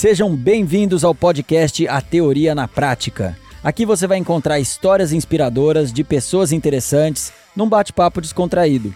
[0.00, 3.36] Sejam bem-vindos ao podcast A Teoria na Prática.
[3.62, 8.94] Aqui você vai encontrar histórias inspiradoras de pessoas interessantes num bate-papo descontraído.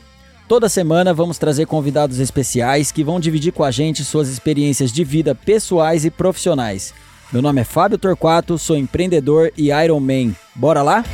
[0.49, 5.05] Toda semana vamos trazer convidados especiais que vão dividir com a gente suas experiências de
[5.05, 6.95] vida pessoais e profissionais.
[7.31, 10.35] Meu nome é Fábio Torquato, sou empreendedor e Iron Man.
[10.55, 11.05] Bora lá?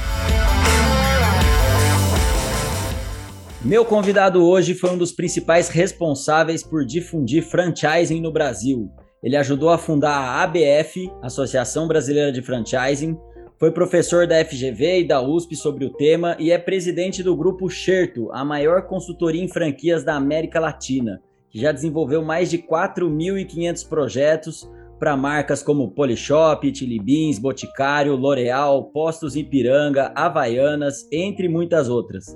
[3.61, 8.89] Meu convidado hoje foi um dos principais responsáveis por difundir franchising no Brasil.
[9.23, 13.19] Ele ajudou a fundar a ABF, Associação Brasileira de Franchising,
[13.59, 17.69] foi professor da FGV e da USP sobre o tema e é presidente do grupo
[17.69, 21.21] Xerto, a maior consultoria em franquias da América Latina,
[21.51, 28.85] que já desenvolveu mais de 4.500 projetos para marcas como Polishop, Chili Beans, Boticário, L'Oreal,
[28.85, 32.35] Postos Ipiranga, Havaianas, entre muitas outras.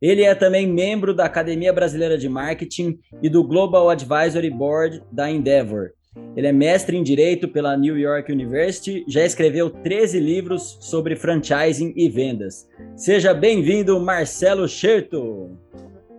[0.00, 5.30] Ele é também membro da Academia Brasileira de Marketing e do Global Advisory Board da
[5.30, 5.90] Endeavor
[6.34, 11.92] ele é mestre em Direito pela New York University, já escreveu 13 livros sobre franchising
[11.94, 12.66] e vendas.
[12.96, 15.50] Seja bem-vindo, Marcelo Scherto.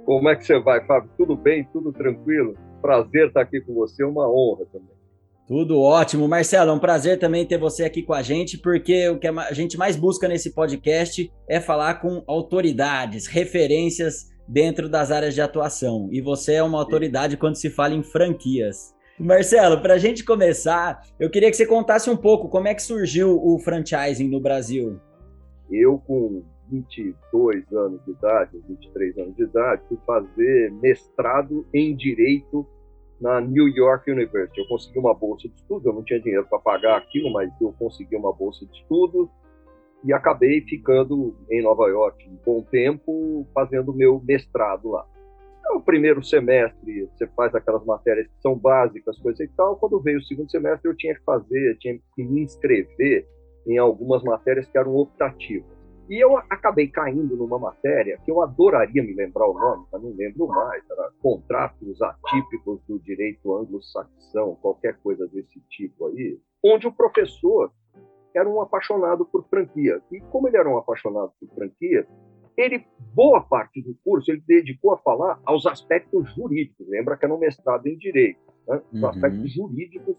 [0.06, 1.09] Como é que você vai, Fábio?
[1.17, 1.67] Tudo bem?
[1.73, 2.56] Tudo tranquilo?
[2.81, 4.94] Prazer estar aqui com você, uma honra também.
[5.47, 6.28] Tudo ótimo.
[6.28, 9.53] Marcelo, é um prazer também ter você aqui com a gente, porque o que a
[9.53, 16.08] gente mais busca nesse podcast é falar com autoridades, referências dentro das áreas de atuação.
[16.11, 18.94] E você é uma autoridade quando se fala em franquias.
[19.19, 22.81] Marcelo, para a gente começar, eu queria que você contasse um pouco como é que
[22.81, 25.00] surgiu o franchising no Brasil.
[25.69, 32.66] Eu, com 22 anos de idade, 23 anos de idade, fui fazer mestrado em Direito
[33.22, 34.59] na New York University.
[34.59, 37.72] Eu consegui uma bolsa de estudo, eu não tinha dinheiro para pagar aquilo, mas eu
[37.78, 39.30] consegui uma bolsa de estudo
[40.03, 45.06] e acabei ficando em Nova York um bom tempo fazendo meu mestrado lá.
[45.66, 49.78] No primeiro semestre, você faz aquelas matérias que são básicas, coisa e tal.
[49.78, 53.25] Quando veio o segundo semestre, eu tinha que fazer, tinha que me inscrever
[53.66, 55.84] em algumas matérias que eram optativas.
[56.09, 60.12] E eu acabei caindo numa matéria que eu adoraria me lembrar o nome, mas não
[60.12, 60.84] lembro mais.
[60.90, 67.72] Era contratos atípicos do direito anglo-saxão, qualquer coisa desse tipo aí, onde o professor
[68.35, 70.02] era um apaixonado por franquia.
[70.12, 72.06] E como ele era um apaixonado por franquia,
[72.58, 76.88] ele, boa parte do curso, ele dedicou a falar aos aspectos jurídicos.
[76.88, 78.40] Lembra que era um mestrado em Direito.
[78.68, 78.81] Né?
[78.91, 79.09] Os uhum.
[79.09, 80.16] aspectos jurídicos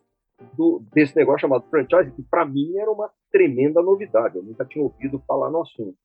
[0.57, 4.37] do, desse negócio chamado franchise, que para mim era uma tremenda novidade.
[4.37, 5.97] Eu nunca tinha ouvido falar no assunto.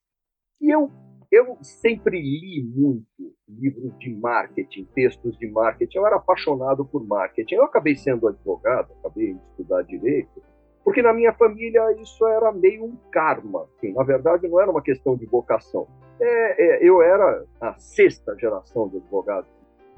[0.61, 0.91] E eu,
[1.31, 5.97] eu sempre li muito livros de marketing, textos de marketing.
[5.97, 7.55] Eu era apaixonado por marketing.
[7.55, 10.41] Eu acabei sendo advogado, acabei de estudar Direito,
[10.83, 13.67] porque na minha família isso era meio um karma.
[13.75, 15.87] Assim, na verdade, não era uma questão de vocação.
[16.21, 19.47] É, é, eu era a sexta geração de advogado.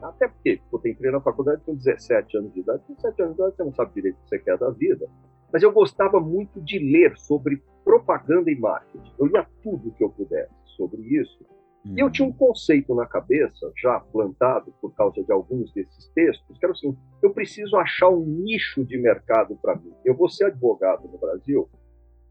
[0.02, 2.84] Até porque eu entrei na faculdade com 17 anos de idade.
[2.88, 5.08] Com 17 anos de idade você não sabe direito o que você quer da vida.
[5.52, 9.12] Mas eu gostava muito de ler sobre propaganda e marketing.
[9.20, 11.46] Eu lia tudo que eu pudesse sobre isso.
[11.84, 16.58] E eu tinha um conceito na cabeça, já plantado por causa de alguns desses textos,
[16.58, 19.92] que era assim: eu preciso achar um nicho de mercado para mim.
[20.06, 21.68] Eu vou ser advogado no Brasil,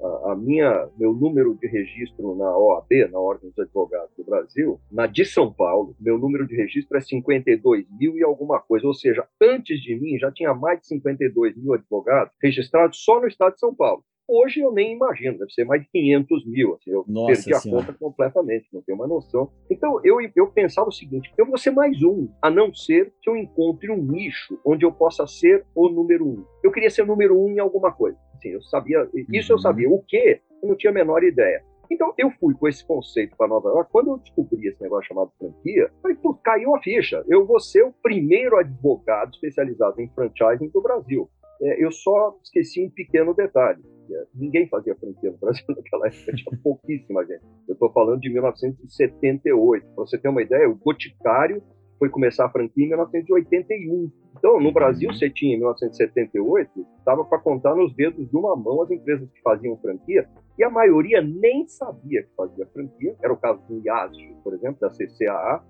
[0.02, 5.06] a, minha meu número de registro na OAB, na Ordem dos Advogados do Brasil, na
[5.06, 9.26] de São Paulo, meu número de registro é 52 mil e alguma coisa, ou seja,
[9.40, 13.60] antes de mim já tinha mais de 52 mil advogados registrados só no estado de
[13.60, 14.04] São Paulo.
[14.32, 16.74] Hoje eu nem imagino, deve ser mais de 500 mil.
[16.74, 19.50] Assim, eu Nossa perdi a conta completamente, não tenho uma noção.
[19.68, 23.28] Então eu, eu pensava o seguinte: eu vou ser mais um, a não ser que
[23.28, 26.44] eu encontre um nicho onde eu possa ser o número um.
[26.62, 28.16] Eu queria ser o número um em alguma coisa.
[28.40, 29.58] Assim, eu sabia, isso uhum.
[29.58, 29.90] eu sabia.
[29.90, 30.40] O que?
[30.62, 31.62] Eu não tinha a menor ideia.
[31.90, 33.90] Então, eu fui com esse conceito para Nova York.
[33.90, 37.24] Quando eu descobri esse negócio chamado franquia, falei, pô, caiu a ficha.
[37.28, 41.28] Eu vou ser o primeiro advogado especializado em franchising do Brasil.
[41.60, 43.82] É, eu só esqueci um pequeno detalhe.
[44.10, 47.42] É, ninguém fazia franquia no Brasil naquela época, tinha pouquíssima gente.
[47.68, 49.86] Eu estou falando de 1978.
[49.86, 51.60] Para você ter uma ideia, o Boticário
[52.00, 54.10] foi começar a franquia em 1981.
[54.38, 58.80] Então, no Brasil, você tinha em 1978, estava para contar nos dedos de uma mão
[58.80, 60.26] as empresas que faziam franquia,
[60.58, 63.14] e a maioria nem sabia que fazia franquia.
[63.22, 65.62] Era o caso do IASG, por exemplo, da CCAA.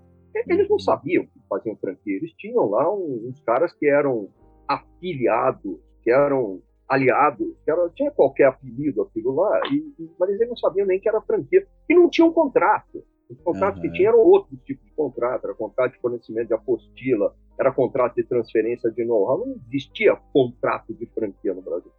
[0.47, 2.17] Eles não sabiam que faziam franquia.
[2.17, 4.29] Eles tinham lá uns caras que eram
[4.69, 10.57] afiliados, que eram aliados, que era, tinha qualquer apelido aquilo lá, e, mas eles não
[10.57, 13.05] sabiam nem que era franquia, e não tinham contrato.
[13.31, 13.89] Os contratos uhum.
[13.89, 18.17] que tinha eram outros tipos de contrato, era contrato de fornecimento de apostila, era contrato
[18.17, 21.93] de transferência de know-how, não existia contrato de franquia no Brasil.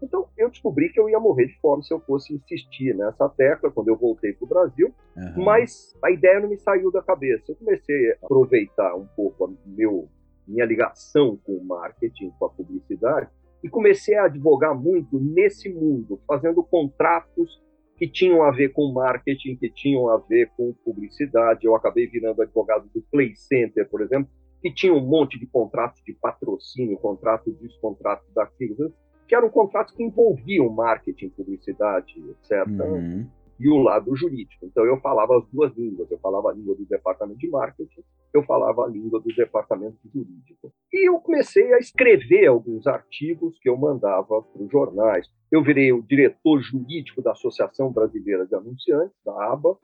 [0.00, 3.70] Então, eu descobri que eu ia morrer de fome se eu fosse insistir nessa tecla
[3.70, 5.44] quando eu voltei para o Brasil, uhum.
[5.44, 7.44] mas a ideia não me saiu da cabeça.
[7.48, 10.08] Eu comecei a aproveitar um pouco a meu,
[10.46, 13.28] minha ligação com o marketing, com a publicidade,
[13.64, 17.60] e comecei a advogar muito nesse mundo, fazendo contratos
[17.96, 21.64] que tinham a ver com marketing, que tinham a ver com publicidade.
[21.64, 24.28] Eu acabei virando advogado do Play Center, por exemplo,
[24.60, 28.92] que tinha um monte de contratos de patrocínio, contrato disso, contrato daquilo,
[29.26, 32.66] que eram contratos que envolviam marketing, publicidade, etc.
[32.68, 33.26] Uhum
[33.58, 34.66] e o lado jurídico.
[34.66, 38.02] Então eu falava as duas línguas, eu falava a língua do departamento de marketing,
[38.34, 40.72] eu falava a língua do departamento jurídico.
[40.92, 45.26] E eu comecei a escrever alguns artigos que eu mandava para os jornais.
[45.50, 49.78] Eu virei o diretor jurídico da Associação Brasileira de Anunciantes, da ABA,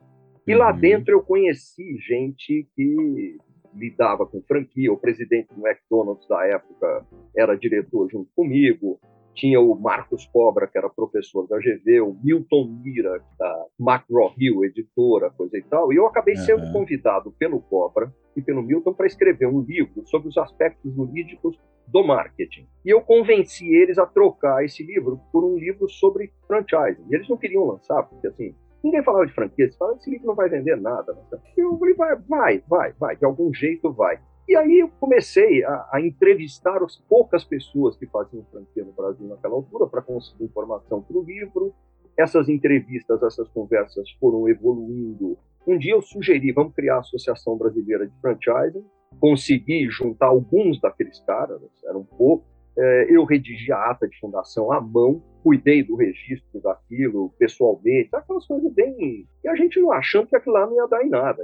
[0.45, 0.79] e lá uhum.
[0.79, 3.37] dentro eu conheci gente que
[3.73, 7.05] lidava com franquia, o presidente do McDonald's da época
[7.35, 8.99] era diretor junto comigo,
[9.33, 15.29] tinha o Marcos Cobra, que era professor da GV, o Milton Mira, da McGraw-Hill, editora,
[15.31, 16.41] coisa e tal, e eu acabei uhum.
[16.41, 21.59] sendo convidado pelo Cobra e pelo Milton para escrever um livro sobre os aspectos jurídicos
[21.87, 22.67] do marketing.
[22.85, 27.05] E eu convenci eles a trocar esse livro por um livro sobre franchising.
[27.09, 30.27] E eles não queriam lançar, porque assim, ninguém falava de franquia, eles falavam, esse livro
[30.27, 31.17] não vai vender nada.
[31.57, 34.19] Eu falei, vai, vai, vai, vai, de algum jeito vai.
[34.47, 39.25] E aí eu comecei a, a, entrevistar as poucas pessoas que faziam franquia no Brasil
[39.27, 41.73] naquela altura para conseguir informação para o livro.
[42.17, 45.37] Essas entrevistas, essas conversas foram evoluindo.
[45.65, 48.85] Um dia eu sugeri, vamos criar a Associação Brasileira de Franchising.
[49.19, 52.52] Consegui juntar alguns daqueles caras, eram poucos.
[52.77, 58.47] É, eu redigi a ata de fundação à mão, cuidei do registro daquilo pessoalmente, aquelas
[58.47, 59.27] coisas bem.
[59.43, 61.43] E a gente não achando que aquilo lá não ia dar em nada,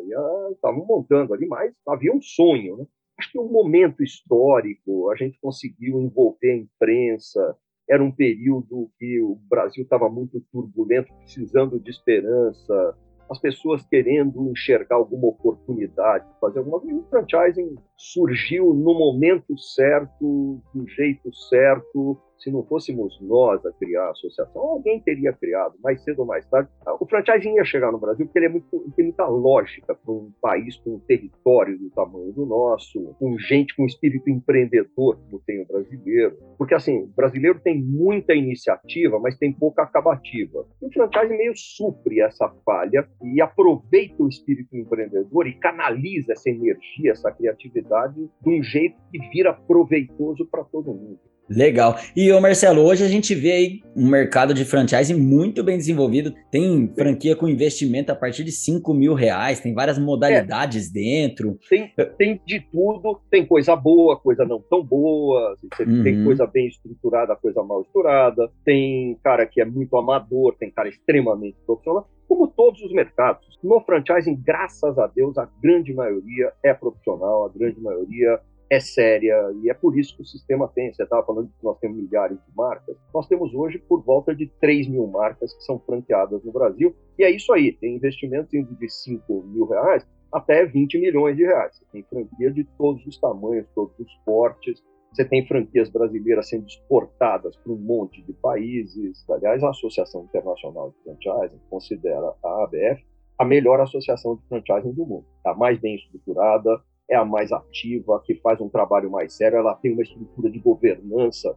[0.52, 2.78] estavam montando ali, mas havia um sonho.
[2.78, 2.86] Né?
[3.20, 9.20] Acho que um momento histórico, a gente conseguiu envolver a imprensa, era um período que
[9.22, 12.98] o Brasil estava muito turbulento, precisando de esperança,
[13.30, 17.00] as pessoas querendo enxergar alguma oportunidade, fazer alguma coisa.
[17.00, 24.06] O franchising surgiu no momento certo, do jeito certo, se não fôssemos nós a criar
[24.06, 26.70] a associação, alguém teria criado, mais cedo ou mais tarde.
[27.00, 30.32] O franchising ia chegar no Brasil porque ele é muito, tem muita lógica para um
[30.42, 35.62] país com um território do tamanho do nosso, com gente com espírito empreendedor, como tem
[35.62, 36.38] o brasileiro.
[36.58, 40.66] Porque, assim, o brasileiro tem muita iniciativa, mas tem pouca acabativa.
[40.82, 46.50] E o franchising meio supre essa falha e aproveita o espírito empreendedor e canaliza essa
[46.50, 51.20] energia, essa criatividade de um jeito que vira proveitoso para todo mundo.
[51.50, 51.96] Legal.
[52.16, 56.34] E, ô Marcelo, hoje a gente vê aí um mercado de franchise muito bem desenvolvido.
[56.52, 60.94] Tem franquia com investimento a partir de 5 mil reais, tem várias modalidades é.
[60.94, 61.58] dentro.
[61.68, 66.04] Tem, tem de tudo, tem coisa boa, coisa não tão boa, uhum.
[66.04, 70.88] tem coisa bem estruturada, coisa mal estruturada, tem cara que é muito amador, tem cara
[70.88, 73.58] extremamente profissional, como todos os mercados.
[73.64, 79.36] No franchising, graças a Deus, a grande maioria é profissional, a grande maioria é séria
[79.64, 80.94] e é por isso que o sistema tem.
[80.94, 82.96] Você estava falando que nós temos milhares de marcas.
[83.14, 86.96] Nós temos hoje por volta de 3 mil marcas que são franqueadas no Brasil.
[87.18, 91.44] E é isso aí, tem investimentos indo de 5 mil reais até 20 milhões de
[91.44, 91.76] reais.
[91.76, 94.84] Você tem franquia de todos os tamanhos, todos os portes.
[95.12, 99.28] Você tem franquias brasileiras sendo exportadas para um monte de países.
[99.28, 103.04] Aliás, a Associação Internacional de Franchising considera a ABF
[103.40, 105.26] a melhor associação de franchising do mundo.
[105.38, 109.76] Está mais bem estruturada, é a mais ativa, que faz um trabalho mais sério, ela
[109.76, 111.56] tem uma estrutura de governança.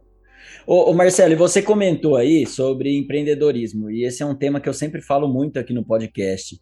[0.65, 4.73] Ô, ô Marcelo, você comentou aí sobre empreendedorismo, e esse é um tema que eu
[4.73, 6.59] sempre falo muito aqui no podcast.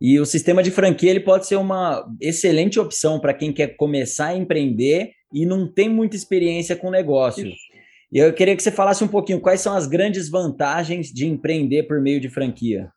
[0.00, 4.28] E o sistema de franquia ele pode ser uma excelente opção para quem quer começar
[4.28, 7.46] a empreender e não tem muita experiência com negócio.
[7.46, 7.72] Isso.
[8.12, 11.84] E eu queria que você falasse um pouquinho quais são as grandes vantagens de empreender
[11.84, 12.90] por meio de franquia.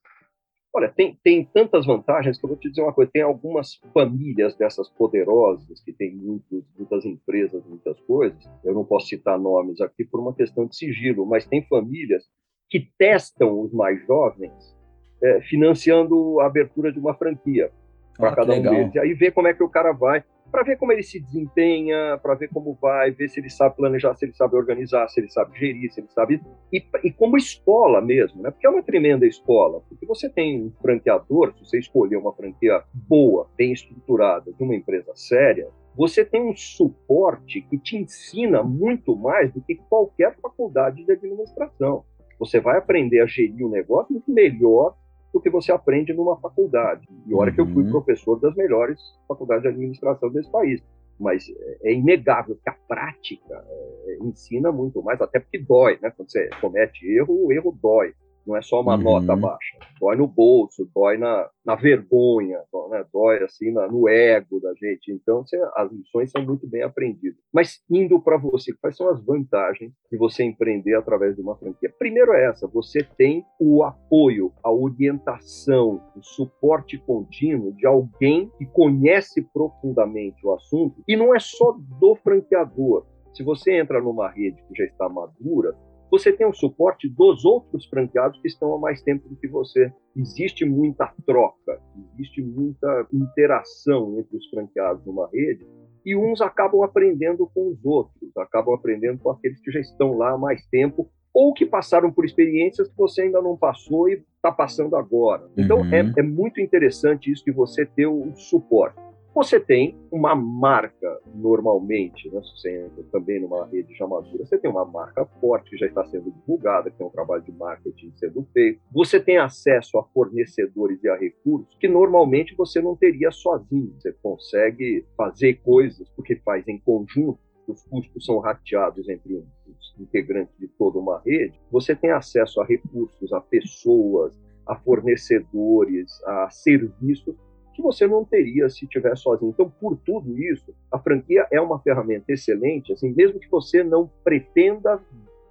[0.76, 4.54] Olha, tem, tem tantas vantagens que eu vou te dizer uma coisa: tem algumas famílias
[4.58, 8.38] dessas poderosas, que tem muitos, muitas empresas, muitas coisas.
[8.62, 12.26] Eu não posso citar nomes aqui por uma questão de sigilo, mas tem famílias
[12.70, 14.76] que testam os mais jovens
[15.24, 17.72] é, financiando a abertura de uma franquia
[18.18, 18.96] para ah, cada um deles.
[18.96, 22.18] E aí vê como é que o cara vai para ver como ele se desempenha,
[22.24, 25.30] para ver como vai, ver se ele sabe planejar, se ele sabe organizar, se ele
[25.30, 26.42] sabe gerir, se ele sabe.
[26.72, 28.52] E, e como escola mesmo, né?
[28.52, 29.82] Porque é uma tremenda escola.
[29.90, 34.74] Porque você tem um franqueador, se você escolher uma franquia boa, bem estruturada, de uma
[34.74, 41.04] empresa séria, você tem um suporte que te ensina muito mais do que qualquer faculdade
[41.04, 42.06] de administração.
[42.40, 44.96] Você vai aprender a gerir o um negócio muito melhor
[45.36, 47.06] do que você aprende numa faculdade.
[47.28, 47.56] E olha uhum.
[47.56, 47.92] que eu fui uhum.
[47.92, 50.82] professor das melhores faculdades de administração desse país.
[51.20, 51.46] Mas
[51.84, 56.10] é inegável que a prática é, ensina muito mais, até porque dói, né?
[56.16, 58.14] Quando você comete erro, o erro dói.
[58.46, 59.04] Não é só uma uhum.
[59.04, 59.78] nota baixa.
[60.00, 63.06] Dói no bolso, dói na, na vergonha, dói, né?
[63.12, 65.12] dói assim na, no ego da gente.
[65.12, 65.44] Então,
[65.76, 67.40] as lições são muito bem aprendidas.
[67.54, 71.94] Mas indo para você, quais são as vantagens de você empreender através de uma franquia?
[71.98, 78.66] Primeiro é essa, você tem o apoio, a orientação, o suporte contínuo de alguém que
[78.66, 83.06] conhece profundamente o assunto e não é só do franqueador.
[83.34, 85.76] Se você entra numa rede que já está madura,
[86.18, 89.92] você tem o suporte dos outros franqueados que estão há mais tempo do que você.
[90.16, 91.82] Existe muita troca,
[92.14, 95.68] existe muita interação entre os franqueados numa rede
[96.06, 100.32] e uns acabam aprendendo com os outros, acabam aprendendo com aqueles que já estão lá
[100.32, 104.54] há mais tempo ou que passaram por experiências que você ainda não passou e está
[104.54, 105.50] passando agora.
[105.58, 106.14] Então é, uhum.
[106.16, 108.98] é, é, muito interessante isso de você ter o suporte.
[109.36, 112.40] Você tem uma marca, normalmente, né?
[112.40, 116.32] você entra também numa rede madura, você tem uma marca forte que já está sendo
[116.32, 118.80] divulgada, que tem um trabalho de marketing sendo feito.
[118.94, 123.94] Você tem acesso a fornecedores e a recursos que normalmente você não teria sozinho.
[124.00, 127.38] Você consegue fazer coisas porque faz em conjunto
[127.68, 132.66] os custos são rateados entre os integrantes de toda uma rede, você tem acesso a
[132.66, 134.38] recursos, a pessoas,
[134.68, 137.36] a fornecedores, a serviços
[137.76, 139.52] que você não teria se tivesse sozinho.
[139.52, 144.10] Então, por tudo isso, a franquia é uma ferramenta excelente, assim, mesmo que você não
[144.24, 145.02] pretenda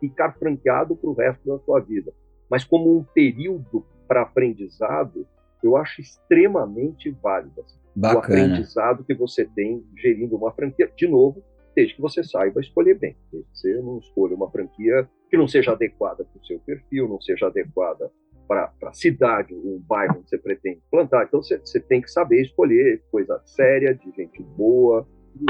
[0.01, 2.13] ficar franqueado para o resto da sua vida,
[2.51, 5.27] mas como um período para aprendizado,
[5.63, 7.61] eu acho extremamente válido.
[7.61, 11.43] Assim, o aprendizado que você tem gerindo uma franquia, de novo,
[11.75, 13.17] desde que você saiba escolher bem.
[13.33, 17.09] Desde que você não escolha uma franquia que não seja adequada para o seu perfil,
[17.09, 18.11] não seja adequada
[18.47, 21.25] para a cidade, um bairro onde você pretende plantar.
[21.25, 25.07] Então você, você tem que saber escolher coisa séria, de gente boa.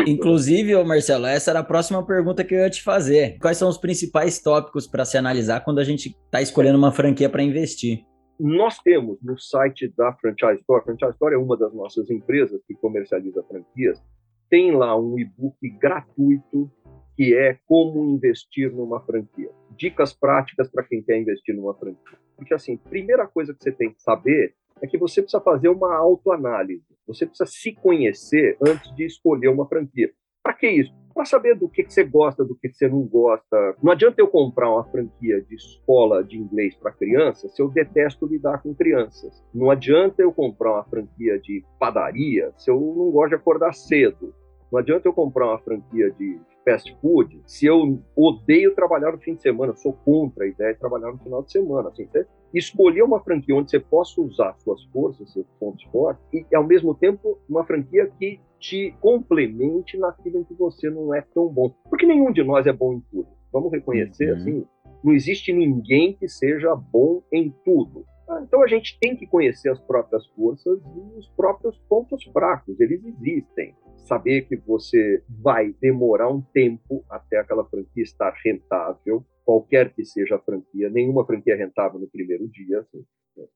[0.07, 3.39] Inclusive, Marcelo, essa era a próxima pergunta que eu ia te fazer.
[3.39, 7.29] Quais são os principais tópicos para se analisar quando a gente está escolhendo uma franquia
[7.29, 8.05] para investir?
[8.41, 12.61] Nós temos no site da Franchise Store, a Franchise Store é uma das nossas empresas
[12.67, 14.03] que comercializa franquias,
[14.51, 16.71] tem lá um e-book gratuito
[17.17, 19.51] que é como investir numa franquia.
[19.71, 22.19] Dicas práticas para quem quer investir numa franquia.
[22.37, 25.95] Porque, assim, primeira coisa que você tem que saber é que você precisa fazer uma
[25.95, 26.85] autoanálise.
[27.07, 30.11] Você precisa se conhecer antes de escolher uma franquia.
[30.43, 30.93] Para que isso?
[31.15, 33.77] Para saber do que, que, você gosta, do que, que, você não gosta.
[33.83, 38.27] Não adianta eu comprar uma franquia de escola de inglês para crianças se eu detesto
[38.27, 39.43] lidar com crianças.
[39.55, 44.35] Não adianta eu comprar uma franquia de padaria se eu não gosto de acordar cedo.
[44.73, 49.35] Não adianta eu comprar uma franquia de fast food se eu odeio trabalhar no fim
[49.35, 51.89] de semana, sou contra a ideia de trabalhar no final de semana.
[51.89, 56.55] Assim, você escolher uma franquia onde você possa usar suas forças, seus pontos fortes, e
[56.55, 61.49] ao mesmo tempo uma franquia que te complemente naquilo em que você não é tão
[61.49, 61.71] bom.
[61.91, 63.29] Porque nenhum de nós é bom em tudo.
[63.53, 64.37] Vamos reconhecer uhum.
[64.37, 64.67] assim,
[65.03, 68.07] não existe ninguém que seja bom em tudo.
[68.29, 72.81] Ah, então a gente tem que conhecer as próprias forças e os próprios pontos fracos,
[72.81, 79.93] eles existem saber que você vai demorar um tempo até aquela franquia estar rentável, qualquer
[79.95, 82.81] que seja a franquia, nenhuma franquia é rentável no primeiro dia.
[82.81, 83.05] Assim.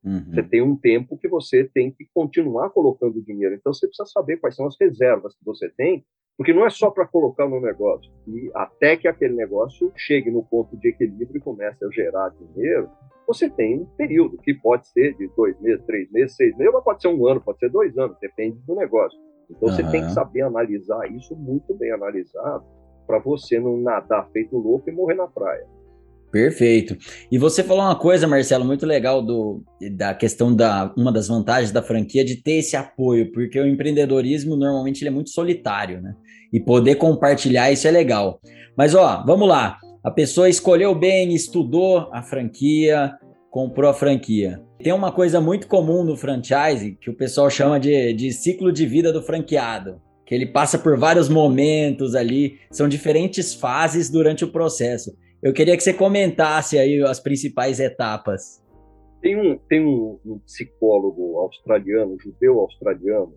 [0.04, 0.32] Uhum.
[0.32, 3.54] Você tem um tempo que você tem que continuar colocando dinheiro.
[3.54, 6.04] Então você precisa saber quais são as reservas que você tem,
[6.38, 8.08] porque não é só para colocar no negócio.
[8.28, 12.88] E até que aquele negócio chegue no ponto de equilíbrio e comece a gerar dinheiro,
[13.26, 16.84] você tem um período que pode ser de dois meses, três meses, seis meses, mas
[16.84, 19.18] pode ser um ano, pode ser dois anos, depende do negócio.
[19.50, 19.74] Então uhum.
[19.74, 22.64] você tem que saber analisar isso muito bem analisado
[23.04, 25.66] para você não nadar feito louco e morrer na praia.
[26.30, 26.96] Perfeito.
[27.32, 31.72] E você falou uma coisa, Marcelo, muito legal do, da questão da uma das vantagens
[31.72, 36.14] da franquia de ter esse apoio, porque o empreendedorismo normalmente ele é muito solitário, né?
[36.52, 38.40] E poder compartilhar isso é legal.
[38.76, 39.78] Mas ó, vamos lá.
[40.04, 43.12] A pessoa escolheu bem, estudou a franquia,
[43.50, 44.60] comprou a franquia.
[44.82, 48.86] Tem uma coisa muito comum no franchise que o pessoal chama de, de ciclo de
[48.86, 54.52] vida do franqueado, que ele passa por vários momentos ali, são diferentes fases durante o
[54.52, 55.16] processo.
[55.42, 58.64] Eu queria que você comentasse aí as principais etapas.
[59.20, 63.34] Tem um, tem um, um psicólogo australiano, judeu australiano,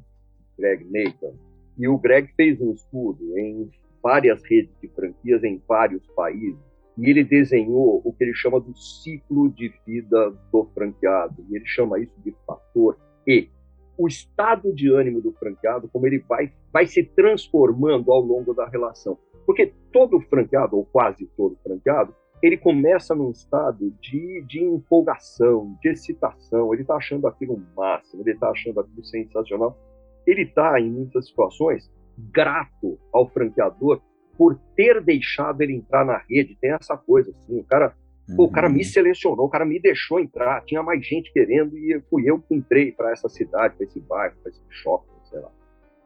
[0.57, 1.33] Greg Nathan,
[1.77, 3.69] e o Greg fez um estudo em
[4.01, 6.59] várias redes de franquias em vários países
[6.97, 11.65] e ele desenhou o que ele chama do ciclo de vida do franqueado, e ele
[11.65, 13.49] chama isso de fator E.
[13.97, 18.67] O estado de ânimo do franqueado, como ele vai, vai se transformando ao longo da
[18.67, 19.17] relação.
[19.45, 25.89] Porque todo franqueado, ou quase todo franqueado, ele começa num estado de, de empolgação, de
[25.89, 29.77] excitação, ele está achando aquilo o máximo, ele está achando aquilo sensacional.
[30.25, 34.01] Ele está, em muitas situações, grato ao franqueador
[34.37, 36.57] por ter deixado ele entrar na rede.
[36.59, 37.95] Tem essa coisa assim, o cara,
[38.27, 38.35] uhum.
[38.35, 38.83] pô, o cara me uhum.
[38.83, 42.91] selecionou, o cara me deixou entrar, tinha mais gente querendo e fui eu que entrei
[42.91, 45.51] para essa cidade, para esse bairro, para esse shopping, sei lá.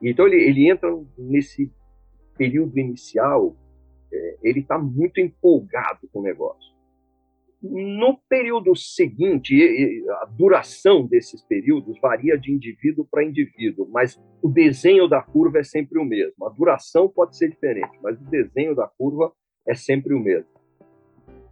[0.01, 1.71] Então ele, ele entra nesse
[2.37, 3.55] período inicial,
[4.11, 6.75] é, ele está muito empolgado com o negócio.
[7.61, 15.07] No período seguinte, a duração desses períodos varia de indivíduo para indivíduo, mas o desenho
[15.07, 16.45] da curva é sempre o mesmo.
[16.45, 19.31] A duração pode ser diferente, mas o desenho da curva
[19.67, 20.49] é sempre o mesmo.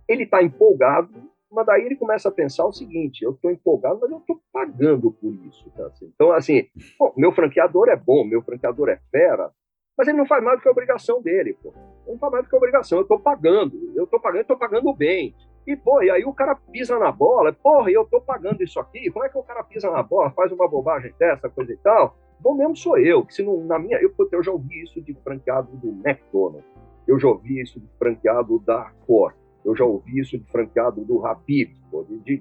[0.08, 1.10] Ele está empolgado,
[1.52, 5.12] mas daí ele começa a pensar o seguinte: eu estou empolgado, mas eu estou pagando
[5.12, 5.70] por isso.
[5.72, 5.90] Tá?
[6.04, 6.68] Então, assim,
[7.00, 9.52] bom, meu franqueador é bom, meu franqueador é fera,
[9.97, 11.57] mas ele não faz mais do que a obrigação dele.
[11.62, 11.73] Pô.
[12.07, 12.97] Não faz mais do que a obrigação.
[12.97, 15.35] Eu estou pagando, eu estou pagando, estou pagando bem.
[15.65, 19.09] E, pô, e aí o cara pisa na bola, porra, eu estou pagando isso aqui,
[19.12, 22.17] como é que o cara pisa na bola, faz uma bobagem dessa, coisa e tal?
[22.38, 25.13] Bom mesmo sou eu, que se não, na minha, eu, eu já ouvi isso de
[25.23, 26.69] franqueado do McDonald's,
[27.07, 29.33] eu já ouvi isso de franqueado da Cor,
[29.63, 31.71] eu já ouvi isso de franqueado do Rapid,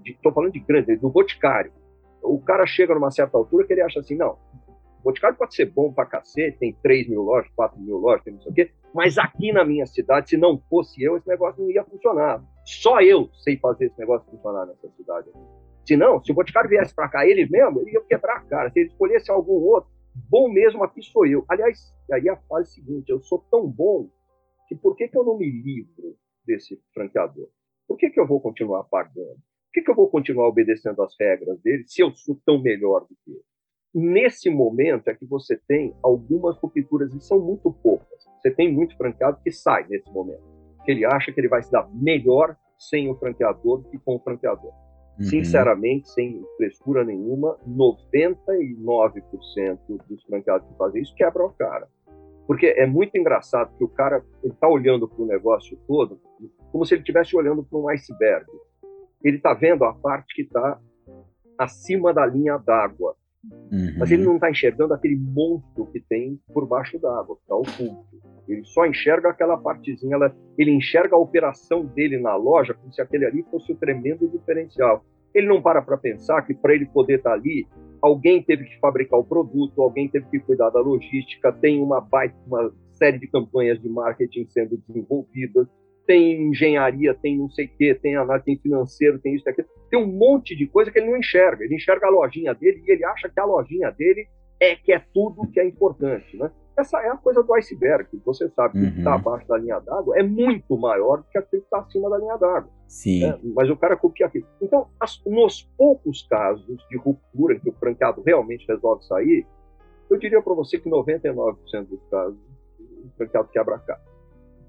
[0.04, 1.73] estou falando de grande, do Boticário.
[2.21, 4.37] O cara chega numa certa altura que ele acha assim, não,
[5.02, 8.40] Boticário pode ser bom pra cacete, tem 3 mil lojas, 4 mil lojas, tem não
[8.40, 11.71] sei o quê, mas aqui na minha cidade, se não fosse eu, esse negócio não
[11.71, 12.44] ia funcionar.
[12.64, 15.30] Só eu sei fazer esse negócio funcionar nessa cidade.
[15.85, 18.71] Se não, se o Boticário viesse para cá ele mesmo, ele ia quebrar a cara.
[18.71, 21.44] Se ele escolhesse algum outro, bom mesmo aqui sou eu.
[21.49, 24.09] Aliás, aí a fase seguinte, eu sou tão bom
[24.68, 26.16] que por que, que eu não me livro
[26.47, 27.49] desse franqueador?
[27.88, 29.35] Por que, que eu vou continuar pagando?
[29.35, 33.00] Por que, que eu vou continuar obedecendo às regras dele se eu sou tão melhor
[33.00, 33.51] do que ele?
[33.95, 38.27] Nesse momento é que você tem algumas rupturas, e são muito poucas.
[38.41, 40.43] Você tem muito franqueado que sai nesse momento.
[40.85, 44.21] Que ele acha que ele vai se dar melhor sem o franqueador que com o
[44.21, 44.73] franqueador.
[45.19, 45.25] Uhum.
[45.25, 51.87] Sinceramente, sem frescura nenhuma, 99% dos franqueados que fazem isso quebram a cara.
[52.47, 56.19] Porque é muito engraçado que o cara está olhando para o negócio todo
[56.73, 58.47] como se ele estivesse olhando para um iceberg.
[59.23, 60.81] Ele está vendo a parte que está
[61.59, 63.15] acima da linha d'água.
[63.45, 63.95] Uhum.
[63.99, 68.07] Mas ele não está enxergando aquele monstro que tem por baixo d'água, que está oculto.
[68.49, 73.00] Ele só enxerga aquela partezinha, ela, ele enxerga a operação dele na loja como se
[73.00, 75.05] aquele ali fosse o tremendo diferencial.
[75.35, 77.67] Ele não para para pensar que para ele poder estar tá ali,
[78.00, 82.37] alguém teve que fabricar o produto, alguém teve que cuidar da logística, tem uma baita,
[82.47, 85.67] uma série de campanhas de marketing sendo desenvolvidas,
[86.06, 89.69] tem engenharia, tem não sei o quê, tem análise, tem financeiro, tem isso, tem aquilo.
[89.91, 91.65] Tem um monte de coisa que ele não enxerga.
[91.65, 94.26] Ele enxerga a lojinha dele e ele acha que a lojinha dele
[94.60, 96.50] é que é tudo que é importante, né?
[96.76, 98.08] Essa é a coisa do iceberg.
[98.25, 98.88] Você sabe que uhum.
[98.88, 101.80] o que está abaixo da linha d'água é muito maior do que aquilo que está
[101.80, 102.71] acima da linha d'água.
[102.88, 103.26] Sim.
[103.26, 103.38] Né?
[103.54, 104.47] Mas o cara copia aquilo.
[104.60, 109.47] Então, as, nos poucos casos de ruptura que o franqueado realmente resolve sair,
[110.08, 111.56] eu diria para você que 99%
[111.88, 112.38] dos casos
[112.78, 114.12] o franqueado quebra a cara.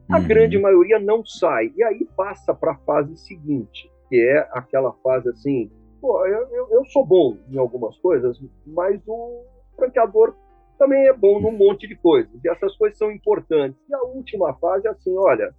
[0.09, 0.27] A uhum.
[0.27, 1.71] grande maioria não sai.
[1.75, 6.67] E aí passa para a fase seguinte, que é aquela fase assim: pô, eu, eu,
[6.71, 10.35] eu sou bom em algumas coisas, mas o franqueador
[10.77, 12.31] também é bom num monte de coisas.
[12.43, 13.79] E essas coisas são importantes.
[13.89, 15.53] E a última fase é assim: olha,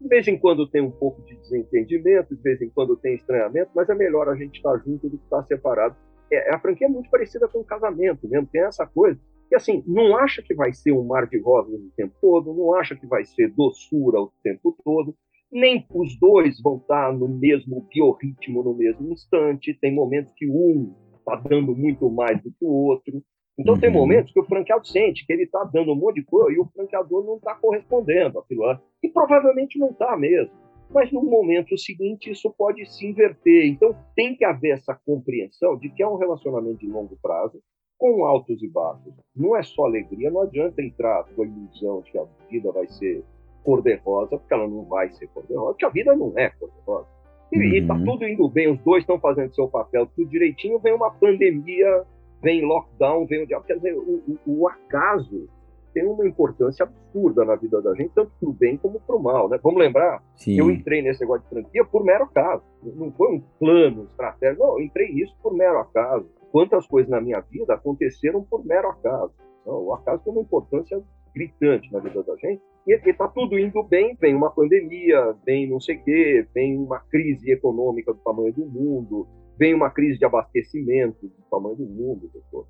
[0.00, 3.70] de vez em quando tem um pouco de desentendimento, de vez em quando tem estranhamento,
[3.74, 5.96] mas é melhor a gente estar junto do que estar separado.
[6.30, 9.18] É, a franquia é muito parecida com o casamento mesmo, tem essa coisa.
[9.50, 12.74] E assim, não acha que vai ser um mar de rosas o tempo todo, não
[12.74, 15.14] acha que vai ser doçura o tempo todo,
[15.50, 19.78] nem os dois vão estar no mesmo biorritmo no mesmo instante.
[19.80, 23.22] Tem momentos que um está dando muito mais do que o outro.
[23.58, 23.80] Então, uhum.
[23.80, 26.60] tem momentos que o franqueado sente que ele está dando um monte de coisa e
[26.60, 28.80] o franqueador não está correspondendo àquilo lá.
[29.02, 30.52] E provavelmente não está mesmo.
[30.90, 33.66] Mas no momento seguinte, isso pode se inverter.
[33.66, 37.60] Então, tem que haver essa compreensão de que é um relacionamento de longo prazo,
[37.98, 39.12] com altos e baixos.
[39.34, 42.86] Não é só alegria, não adianta entrar com a ilusão de que a vida vai
[42.88, 43.24] ser
[43.64, 47.08] cor-de-rosa, porque ela não vai ser cor-de-rosa, porque a vida não é cor-de-rosa.
[47.52, 47.74] E, uhum.
[47.74, 52.04] está tudo indo bem, os dois estão fazendo seu papel tudo direitinho, vem uma pandemia
[52.42, 53.64] vem lockdown, vem o diabo.
[53.64, 55.48] Quer dizer, o, o, o acaso
[55.92, 59.22] tem uma importância absurda na vida da gente, tanto para o bem como para o
[59.22, 59.48] mal.
[59.48, 59.58] Né?
[59.62, 60.58] Vamos lembrar, Sim.
[60.58, 62.62] eu entrei nesse negócio de franquia por mero acaso.
[62.82, 66.28] Não foi um plano estratégico, não, eu entrei nisso por mero acaso.
[66.50, 69.34] Quantas coisas na minha vida aconteceram por mero acaso.
[69.66, 71.02] Não, o acaso tem uma importância
[71.34, 72.62] gritante na vida da gente.
[72.86, 77.00] E está tudo indo bem, vem uma pandemia, vem não sei o quê, vem uma
[77.00, 79.26] crise econômica do tamanho do mundo,
[79.58, 82.30] vem uma crise de abastecimento do tamanho do mundo.
[82.32, 82.66] Doutor.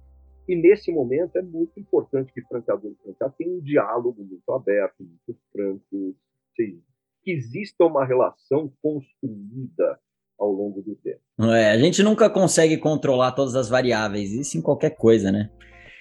[0.49, 4.97] E nesse momento é muito importante que franqueador e franqueado tenham um diálogo muito aberto,
[5.01, 6.17] muito franco,
[6.55, 6.81] que
[7.27, 10.01] exista uma relação construída
[10.39, 11.21] ao longo do tempo.
[11.53, 15.51] É, a gente nunca consegue controlar todas as variáveis, isso em qualquer coisa, né?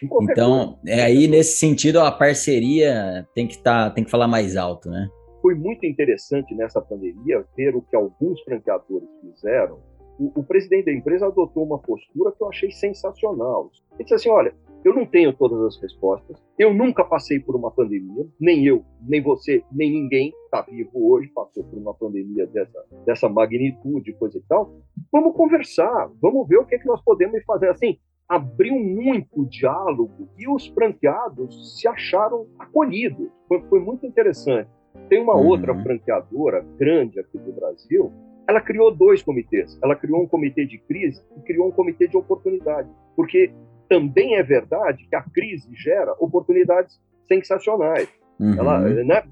[0.07, 0.99] Qualquer então, coisa.
[0.99, 4.89] é aí nesse sentido a parceria tem que estar, tá, tem que falar mais alto,
[4.89, 5.07] né?
[5.41, 9.79] Foi muito interessante nessa pandemia ver o que alguns franqueadores fizeram
[10.19, 13.69] o, o, presidente da empresa adotou uma postura que eu achei sensacional.
[13.93, 14.53] Ele disse assim: olha,
[14.85, 16.39] Eu não tenho todas as respostas.
[16.59, 21.27] Eu nunca passei por uma pandemia, nem eu, nem você, nem ninguém está vivo hoje
[21.29, 24.75] passou por uma pandemia dessa, dessa magnitude, coisa e tal.
[25.11, 27.69] Vamos conversar, vamos ver o que, é que nós podemos fazer.
[27.69, 27.97] Assim,
[28.29, 33.27] abriu muito o diálogo e os franqueados se acharam acolhidos.
[33.47, 34.69] Foi, foi muito interessante.
[35.09, 35.47] Tem uma uhum.
[35.47, 38.11] outra franqueadora grande aqui do Brasil,
[38.47, 39.79] ela criou dois comitês.
[39.83, 42.87] Ela criou um comitê de crise e criou um comitê de oportunidade.
[43.15, 43.51] Porque
[43.87, 48.09] também é verdade que a crise gera oportunidades sensacionais.
[48.39, 48.59] Uhum.
[48.59, 49.23] Ela, né,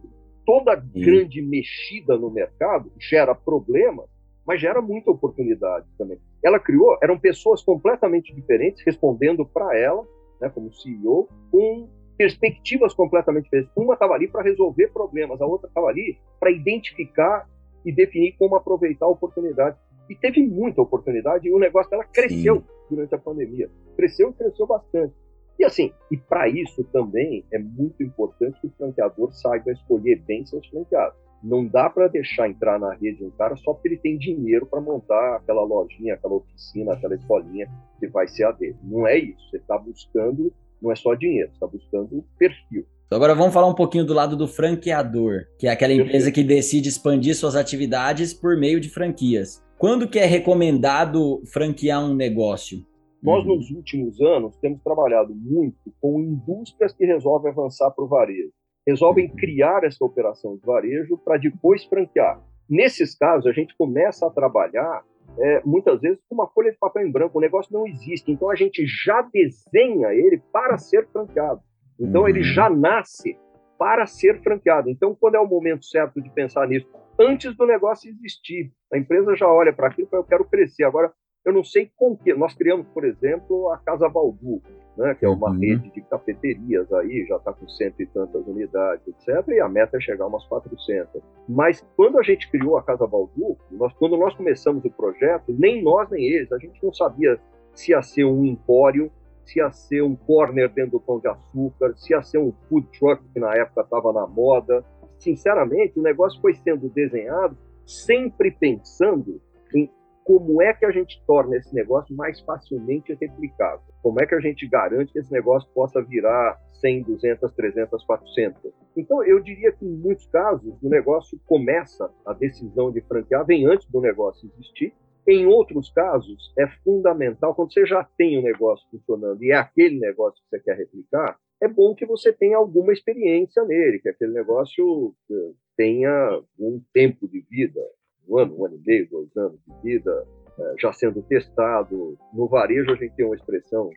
[0.46, 4.08] toda grande mexida no mercado gera problemas,
[4.46, 6.20] mas gera muita oportunidade também.
[6.44, 10.06] Ela criou, eram pessoas completamente diferentes respondendo para ela,
[10.42, 13.72] né, como CEO, com perspectivas completamente diferentes.
[13.76, 17.48] Uma estava ali para resolver problemas, a outra estava ali para identificar
[17.86, 19.78] e definir como aproveitar a oportunidade.
[20.10, 22.63] E teve muita oportunidade e o negócio dela cresceu Sim.
[22.89, 23.70] durante a pandemia.
[23.96, 25.13] Cresceu e cresceu bastante.
[25.60, 30.46] E assim, e para isso também é muito importante que o franqueador saiba escolher bem
[30.46, 31.18] seus franqueados.
[31.44, 34.80] Não dá para deixar entrar na rede um cara só porque ele tem dinheiro para
[34.80, 38.78] montar aquela lojinha, aquela oficina, aquela escolinha que vai ser a dele.
[38.82, 39.50] Não é isso.
[39.50, 42.86] Você está buscando, não é só dinheiro, você está buscando perfil.
[43.06, 46.44] Então agora vamos falar um pouquinho do lado do franqueador, que é aquela empresa que
[46.44, 49.62] decide expandir suas atividades por meio de franquias.
[49.84, 52.78] Quando que é recomendado franquear um negócio?
[53.22, 53.58] Nós, uhum.
[53.58, 58.54] nos últimos anos, temos trabalhado muito com indústrias que resolvem avançar para o varejo.
[58.88, 59.36] Resolvem uhum.
[59.36, 62.41] criar essa operação de varejo para depois franquear.
[62.69, 65.04] Nesses casos, a gente começa a trabalhar
[65.38, 67.38] é, muitas vezes com uma folha de papel em branco.
[67.38, 68.32] O negócio não existe.
[68.32, 71.60] Então, a gente já desenha ele para ser franqueado.
[72.00, 72.30] Então, uhum.
[72.30, 73.38] ele já nasce
[73.84, 74.89] para ser franqueado.
[74.89, 76.88] Então, quando é o momento certo de pensar nisso?
[77.19, 78.72] Antes do negócio existir.
[78.93, 80.86] A empresa já olha para aquilo e eu quero crescer.
[80.86, 81.12] Agora,
[81.43, 82.34] eu não sei com que.
[82.34, 84.62] Nós criamos, por exemplo, a Casa Baldu,
[84.96, 85.60] né, que é uma uhum.
[85.60, 89.46] rede de cafeterias aí, já está com cento e tantas unidades, etc.
[89.50, 91.22] E a meta é chegar a umas 400.
[91.50, 95.84] Mas quando a gente criou a Casa Baldu, nós, quando nós começamos o projeto, nem
[95.84, 97.38] nós nem eles, a gente não sabia
[97.74, 99.12] se ia ser um empório,
[99.45, 102.88] se ia ser um corner dentro do pão de açúcar, se ia ser um food
[102.97, 104.84] truck que na época estava na moda.
[105.19, 109.41] Sinceramente, o negócio foi sendo desenhado sempre pensando
[109.75, 109.89] em
[110.23, 113.82] como é que a gente torna esse negócio mais facilmente replicável?
[114.01, 118.71] Como é que a gente garante que esse negócio possa virar 100, 200, 300, 400?
[118.95, 123.65] Então, eu diria que em muitos casos o negócio começa, a decisão de franquear vem
[123.65, 124.93] antes do negócio existir.
[125.28, 129.56] Em outros casos, é fundamental, quando você já tem o um negócio funcionando e é
[129.56, 134.10] aquele negócio que você quer replicar, é bom que você tenha alguma experiência nele, que
[134.10, 137.80] aquele negócio eh, tenha um tempo de vida,
[138.28, 140.28] um ano, um ano e meio, dois anos de vida,
[140.60, 142.18] é, já sendo testado.
[142.34, 143.90] No varejo a gente tem uma expressão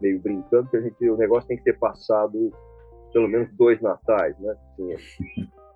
[0.00, 2.52] meio brincando que a gente o negócio tem que ter passado
[3.12, 4.52] pelo menos dois natais, né?
[4.52, 4.94] Assim,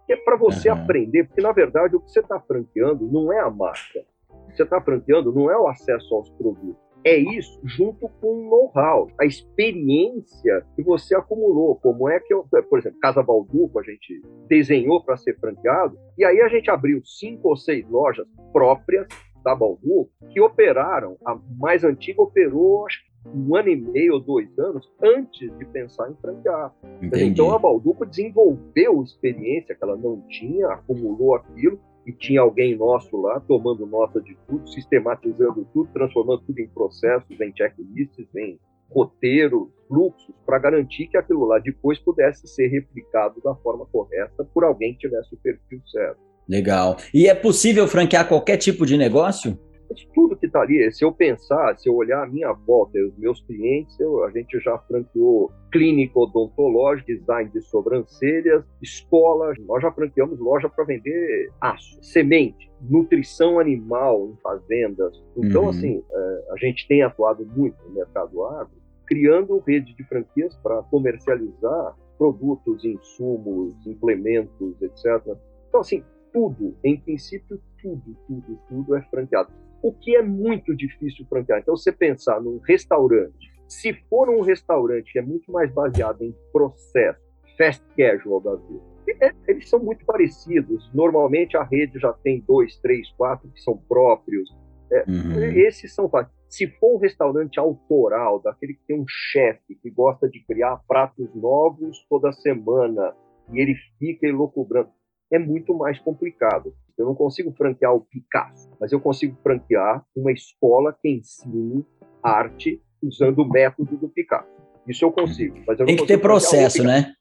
[0.09, 0.77] é para você uhum.
[0.77, 4.05] aprender, porque na verdade o que você está franqueando não é a marca,
[4.53, 8.49] que você está franqueando não é o acesso aos produtos, é isso junto com o
[8.49, 11.77] know-how, a experiência que você acumulou.
[11.77, 16.25] Como é que eu, por exemplo, Casa Balduco, a gente desenhou para ser franqueado, e
[16.25, 19.09] aí a gente abriu cinco ou seis lojas próprias
[19.43, 21.17] da Balduco que operaram.
[21.27, 25.65] A mais antiga operou, acho que um ano e meio ou dois anos antes de
[25.67, 26.73] pensar em franquear.
[27.01, 27.25] Entendi.
[27.25, 33.21] Então a Balduco desenvolveu experiência que ela não tinha, acumulou aquilo e tinha alguém nosso
[33.21, 38.59] lá tomando nota de tudo, sistematizando tudo, transformando tudo em processos, em checklists, em
[38.91, 44.65] roteiros, fluxos, para garantir que aquilo lá depois pudesse ser replicado da forma correta por
[44.65, 46.21] alguém que tivesse o perfil certo.
[46.49, 46.97] Legal.
[47.15, 49.59] E é possível franquear qualquer tipo de negócio?
[49.93, 50.91] De tudo que está ali.
[50.93, 54.59] Se eu pensar, se eu olhar a minha volta, os meus clientes, eu, a gente
[54.61, 61.99] já franqueou clínica odontológica, design de sobrancelhas, escola, nós já franqueamos loja para vender aço,
[62.03, 65.23] semente, nutrição animal em fazendas.
[65.37, 65.71] Então, uhum.
[65.71, 68.73] assim, é, a gente tem atuado muito no mercado agro,
[69.07, 75.37] criando rede de franquias para comercializar produtos, insumos, implementos, etc.
[75.69, 79.51] Então, assim, tudo, em princípio, tudo, tudo, tudo é franqueado
[79.83, 81.61] o que é muito difícil franquear.
[81.61, 86.35] Então, você pensar num restaurante, se for um restaurante que é muito mais baseado em
[86.53, 87.21] processo,
[87.57, 90.91] fast casual da vida, é, eles são muito parecidos.
[90.95, 94.49] Normalmente a rede já tem dois, três, quatro que são próprios.
[94.91, 95.43] É, uhum.
[95.43, 96.11] Esses são
[96.49, 101.35] Se for um restaurante autoral, daquele que tem um chefe que gosta de criar pratos
[101.35, 103.15] novos toda semana
[103.53, 104.91] e ele fica elocubrando,
[105.33, 106.75] é muito mais complicado.
[106.97, 111.85] Eu não consigo franquear o Picasso, mas eu consigo franquear uma escola que ensine
[112.23, 114.53] arte usando o método do Picasso.
[114.87, 115.57] Isso eu consigo.
[115.67, 117.15] Mas eu Tem que ter processo, né?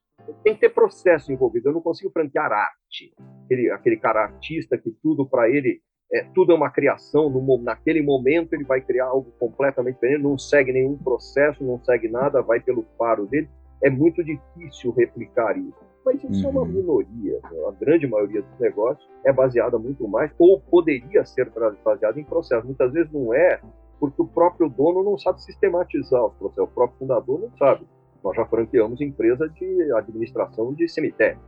[0.44, 1.70] Tem que ter processo envolvido.
[1.70, 3.14] Eu não consigo franquear arte.
[3.46, 5.82] Aquele, aquele cara artista que tudo para ele
[6.14, 10.38] é, tudo é uma criação, no, naquele momento ele vai criar algo completamente diferente, não
[10.38, 13.50] segue nenhum processo, não segue nada, vai pelo faro dele.
[13.82, 15.91] É muito difícil replicar isso.
[16.06, 16.48] Mas isso uhum.
[16.48, 16.68] é uma uhum.
[16.68, 17.40] minoria.
[17.44, 17.68] Né?
[17.68, 21.52] A grande maioria dos negócios é baseada muito mais, ou poderia ser
[21.84, 22.66] baseada em processo.
[22.66, 23.62] Muitas vezes não é,
[24.00, 27.88] porque o próprio dono não sabe sistematizar os processos, o próprio fundador não sabe.
[28.24, 31.40] Nós já franqueamos empresa de administração de cemitério,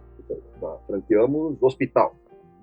[0.87, 2.15] franqueamos hospital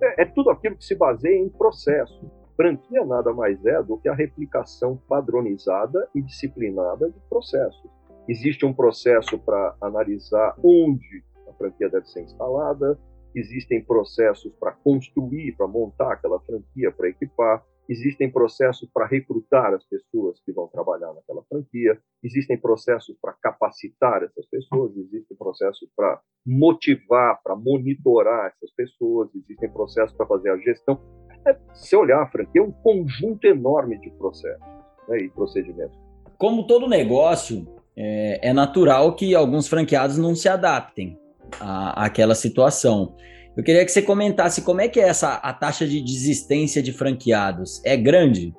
[0.03, 2.31] é, é tudo aquilo que se baseia em processo.
[2.57, 7.91] Franquia nada mais é do que a replicação padronizada e disciplinada de processos.
[8.29, 11.25] Existe um processo para analisar onde
[11.61, 12.99] franquia deve ser instalada,
[13.35, 19.85] existem processos para construir, para montar aquela franquia, para equipar, existem processos para recrutar as
[19.85, 26.21] pessoas que vão trabalhar naquela franquia, existem processos para capacitar essas pessoas, existem processos para
[26.47, 31.01] motivar, para monitorar essas pessoas, existem processos para fazer a gestão.
[31.47, 34.67] É, se olhar a franquia, é um conjunto enorme de processos
[35.09, 35.99] né, e procedimentos.
[36.39, 41.19] Como todo negócio, é, é natural que alguns franqueados não se adaptem
[41.61, 43.15] àquela situação.
[43.57, 46.93] Eu queria que você comentasse como é que é essa a taxa de desistência de
[46.93, 47.85] franqueados.
[47.85, 48.55] É grande?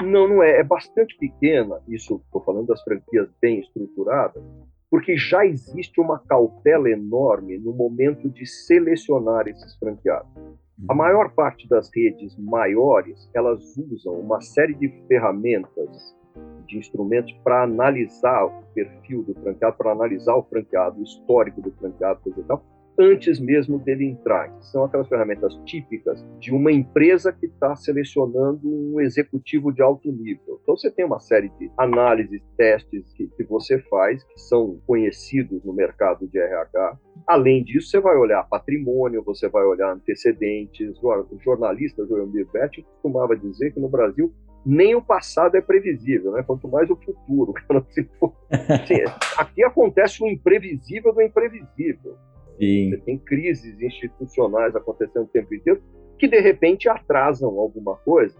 [0.00, 0.60] Não, não é.
[0.60, 1.80] É bastante pequena.
[1.88, 4.42] Isso estou falando das franquias bem estruturadas,
[4.90, 10.30] porque já existe uma cautela enorme no momento de selecionar esses franqueados.
[10.88, 10.98] A uhum.
[10.98, 16.16] maior parte das redes maiores, elas usam uma série de ferramentas,
[16.66, 21.72] de instrumentos para analisar o perfil do franqueado, para analisar o franqueado, o histórico do
[21.72, 22.62] franqueado, por exemplo,
[22.98, 24.52] antes mesmo dele entrar.
[24.60, 30.58] São aquelas ferramentas típicas de uma empresa que está selecionando um executivo de alto nível.
[30.62, 35.62] Então você tem uma série de análises, testes que, que você faz, que são conhecidos
[35.64, 36.98] no mercado de RH.
[37.26, 41.00] Além disso, você vai olhar patrimônio, você vai olhar antecedentes.
[41.02, 44.32] O jornalista Joelmir Betti costumava dizer que no Brasil
[44.70, 46.42] nem o passado é previsível, né?
[46.42, 47.54] quanto mais o futuro.
[47.72, 48.06] Assim,
[49.38, 52.18] aqui acontece o imprevisível do imprevisível.
[52.58, 52.90] Sim.
[52.90, 55.82] Você tem crises institucionais acontecendo o tempo inteiro
[56.18, 58.36] que de repente atrasam alguma coisa,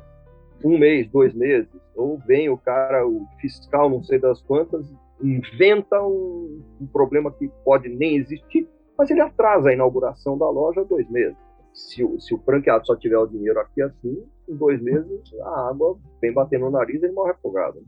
[0.62, 4.84] um mês, dois meses, ou vem o cara, o fiscal, não sei das quantas,
[5.22, 10.84] inventa um, um problema que pode nem existir, mas ele atrasa a inauguração da loja
[10.84, 11.38] dois meses.
[11.72, 15.98] Se, se o franqueado só tiver o dinheiro aqui assim, em dois meses a água
[16.20, 17.82] vem batendo no nariz e ele morre afogado.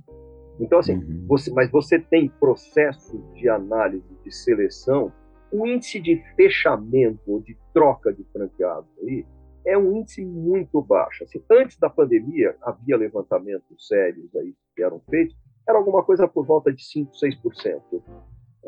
[0.60, 1.24] Então, assim, uhum.
[1.26, 5.10] você, mas você tem processos de análise, de seleção,
[5.50, 9.26] o índice de fechamento ou de troca de franqueados aí
[9.64, 11.24] é um índice muito baixo.
[11.24, 15.36] Assim, antes da pandemia, havia levantamentos sérios aí que eram feitos,
[15.68, 18.02] era alguma coisa por volta de 5, 6% uh,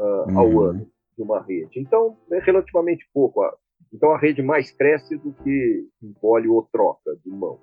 [0.03, 0.39] uhum.
[0.39, 1.79] ao ano de uma rede.
[1.79, 3.43] Então, é relativamente pouco.
[3.93, 7.59] Então, a rede mais cresce do que engole ou troca de mão.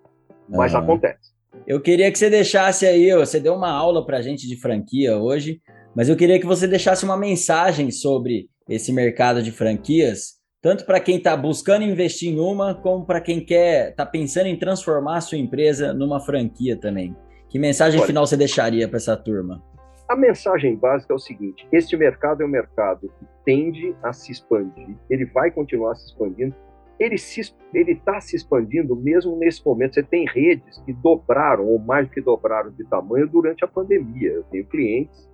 [0.49, 0.79] Mas uhum.
[0.79, 1.31] acontece.
[1.67, 5.17] Eu queria que você deixasse aí, você deu uma aula para a gente de franquia
[5.17, 5.62] hoje,
[5.95, 10.99] mas eu queria que você deixasse uma mensagem sobre esse mercado de franquias, tanto para
[10.99, 15.21] quem está buscando investir em uma, como para quem quer está pensando em transformar a
[15.21, 17.15] sua empresa numa franquia também.
[17.49, 19.63] Que mensagem Olha, final você deixaria para essa turma?
[20.07, 24.31] A mensagem básica é o seguinte: este mercado é um mercado que tende a se
[24.31, 26.55] expandir, ele vai continuar se expandindo.
[26.99, 29.93] Ele está se expandindo mesmo nesse momento.
[29.93, 34.31] Você tem redes que dobraram, ou mais do que dobraram de tamanho durante a pandemia.
[34.31, 35.29] Eu tenho clientes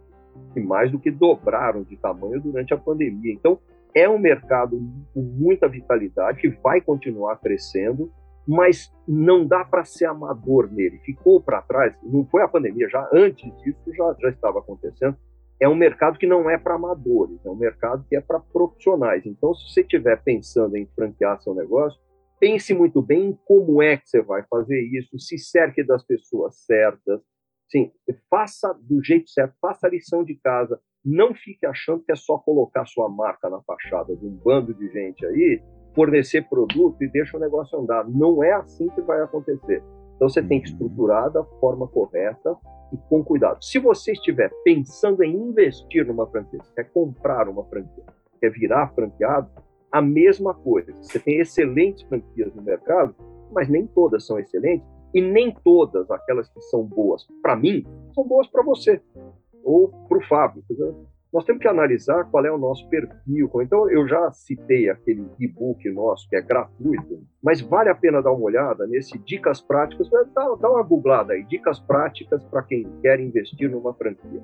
[0.53, 3.33] que mais do que dobraram de tamanho durante a pandemia.
[3.33, 3.59] Então,
[3.95, 4.77] é um mercado
[5.13, 8.11] com muita vitalidade, que vai continuar crescendo,
[8.45, 10.99] mas não dá para ser amador nele.
[10.99, 15.15] Ficou para trás, não foi a pandemia, já antes disso já, já estava acontecendo.
[15.59, 19.25] É um mercado que não é para amadores, é um mercado que é para profissionais.
[19.25, 21.99] Então, se você estiver pensando em franquear seu negócio,
[22.39, 26.57] pense muito bem em como é que você vai fazer isso, se cerque das pessoas
[26.65, 27.21] certas,
[27.69, 27.91] Sim,
[28.29, 30.79] faça do jeito certo, faça a lição de casa.
[31.03, 34.87] Não fique achando que é só colocar sua marca na fachada de um bando de
[34.91, 35.61] gente aí,
[35.93, 38.07] fornecer produto e deixa o negócio andar.
[38.07, 39.83] Não é assim que vai acontecer.
[40.15, 40.73] Então você tem que uhum.
[40.73, 42.55] estruturar da forma correta
[42.91, 43.63] e com cuidado.
[43.63, 48.03] Se você estiver pensando em investir numa franquia, quer comprar uma franquia,
[48.39, 49.49] quer virar franqueado,
[49.91, 50.93] a mesma coisa.
[51.01, 53.15] Você tem excelentes franquias no mercado,
[53.51, 58.27] mas nem todas são excelentes e nem todas aquelas que são boas para mim são
[58.27, 59.01] boas para você
[59.63, 60.63] ou para o Fábio.
[61.35, 63.51] Nós temos que analisar qual é o nosso perfil.
[63.61, 68.31] Então, eu já citei aquele e-book nosso que é gratuito, mas vale a pena dar
[68.31, 70.09] uma olhada nesse Dicas Práticas.
[70.09, 74.41] Dá, dá uma googlada aí, Dicas Práticas para quem quer investir numa franquia.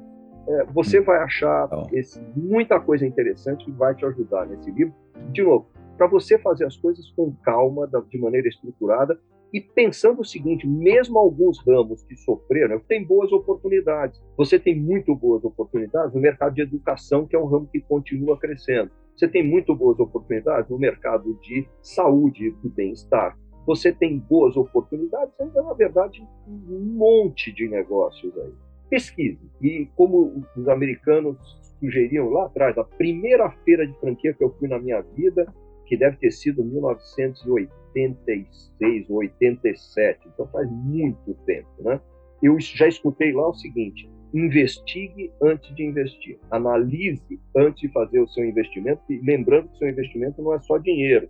[0.49, 4.93] é, você vai achar esse, muita coisa interessante que vai te ajudar nesse livro.
[5.31, 9.17] De novo, para você fazer as coisas com calma, de maneira estruturada
[9.53, 14.21] e pensando o seguinte: mesmo alguns ramos que sofreram, tem boas oportunidades.
[14.37, 18.37] Você tem muito boas oportunidades no mercado de educação, que é um ramo que continua
[18.37, 18.91] crescendo.
[19.15, 23.37] Você tem muito boas oportunidades no mercado de saúde e bem-estar.
[23.67, 28.51] Você tem boas oportunidades, ainda na verdade, um monte de negócios aí.
[28.89, 29.39] Pesquise.
[29.61, 31.37] E como os americanos
[31.79, 35.53] sugeriam lá atrás, a primeira feira de franquia que eu fui na minha vida,
[35.91, 41.99] que deve ter sido 1986 ou 87, então faz muito tempo, né?
[42.41, 48.27] Eu já escutei lá o seguinte: investigue antes de investir, analise antes de fazer o
[48.29, 51.27] seu investimento, e lembrando que o seu investimento não é só dinheiro,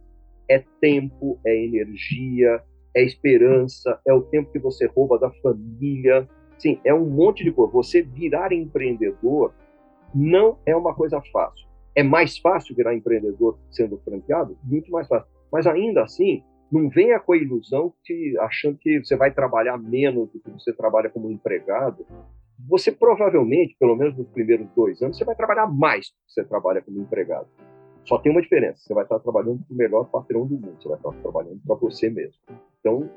[0.48, 2.62] é tempo, é energia,
[2.96, 7.52] é esperança, é o tempo que você rouba da família, sim, é um monte de
[7.52, 7.74] coisa.
[7.74, 9.56] Você virar empreendedor
[10.14, 11.71] não é uma coisa fácil.
[11.96, 14.58] É mais fácil virar empreendedor sendo franqueado?
[14.64, 15.28] Muito mais fácil.
[15.52, 20.32] Mas ainda assim, não venha com a ilusão que achando que você vai trabalhar menos
[20.32, 22.06] do que você trabalha como empregado.
[22.70, 26.44] Você provavelmente, pelo menos nos primeiros dois anos, você vai trabalhar mais do que você
[26.46, 27.48] trabalha como empregado.
[28.06, 30.88] Só tem uma diferença: você vai estar trabalhando para o melhor patrão do mundo, você
[30.88, 32.40] vai estar trabalhando para você mesmo.
[32.80, 33.10] Então,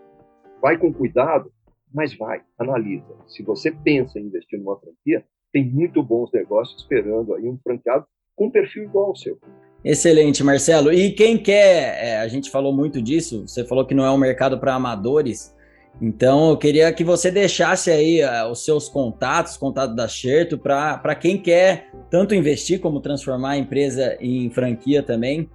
[0.60, 1.52] vai com cuidado,
[1.92, 3.14] mas vai, analisa.
[3.28, 8.06] Se você pensa em investir numa franquia, tem muito bons negócios esperando aí um franqueado
[8.36, 9.38] com perfil igual ao seu.
[9.84, 10.92] Excelente, Marcelo.
[10.92, 14.16] E quem quer, é, a gente falou muito disso, você falou que não é um
[14.16, 15.54] mercado para amadores,
[16.00, 21.14] então eu queria que você deixasse aí uh, os seus contatos, contato da Xerto, para
[21.14, 25.48] quem quer tanto investir como transformar a empresa em franquia também.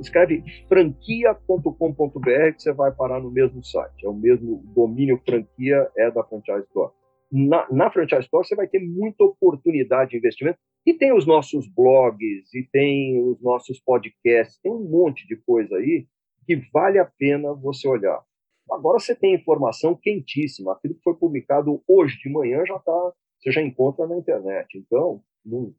[0.00, 4.04] escreve franquia.com.br que você vai parar no mesmo site.
[4.04, 6.92] É o mesmo domínio franquia é da franchise store.
[7.32, 11.66] Na, na franchise store você vai ter muita oportunidade de investimento e tem os nossos
[11.68, 16.06] blogs, e tem os nossos podcasts, tem um monte de coisa aí
[16.44, 18.22] que vale a pena você olhar.
[18.70, 20.72] Agora você tem informação quentíssima.
[20.72, 24.76] Aquilo que foi publicado hoje de manhã já tá, você já encontra na internet.
[24.76, 25.74] Então, não,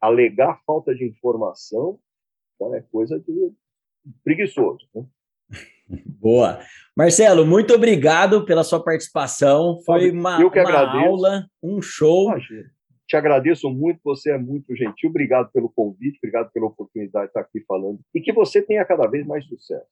[0.00, 1.98] alegar falta de informação
[2.74, 3.52] é coisa de
[4.22, 4.86] preguiçoso.
[4.94, 5.04] Né?
[6.06, 6.60] Boa.
[6.96, 9.78] Marcelo, muito obrigado pela sua participação.
[9.84, 12.30] Foi uma, uma aula, um show.
[12.30, 12.70] Imagina.
[13.08, 15.10] Te agradeço muito, você é muito gentil.
[15.10, 17.98] Obrigado pelo convite, obrigado pela oportunidade de estar aqui falando.
[18.14, 19.84] E que você tenha cada vez mais sucesso.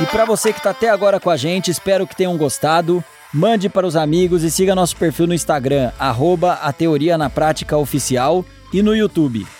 [0.00, 3.04] E para você que está até agora com a gente, espero que tenham gostado.
[3.34, 7.76] Mande para os amigos e siga nosso perfil no Instagram, arroba a Teoria na Prática
[7.76, 8.42] Oficial
[8.72, 9.44] e no YouTube.